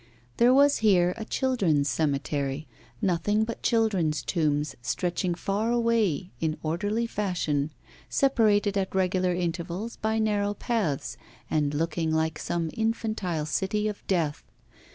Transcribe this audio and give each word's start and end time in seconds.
There 0.37 0.51
was 0.51 0.77
here 0.79 1.13
a 1.15 1.23
children's 1.23 1.87
cemetery, 1.87 2.67
nothing 3.03 3.43
but 3.43 3.61
children's 3.61 4.23
tombs, 4.23 4.73
stretching 4.81 5.35
far 5.35 5.71
away 5.71 6.31
in 6.41 6.57
orderly 6.63 7.05
fashion, 7.05 7.69
separated 8.09 8.79
at 8.79 8.95
regular 8.95 9.35
intervals 9.35 9.97
by 9.97 10.17
narrow 10.17 10.55
paths, 10.55 11.17
and 11.51 11.75
looking 11.75 12.11
like 12.11 12.39
some 12.39 12.71
infantile 12.73 13.45
city 13.45 13.87
of 13.87 14.01
death. 14.07 14.43